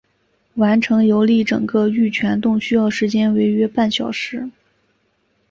[0.55, 4.49] 完成游历整个玉泉洞需要时间为约半小时。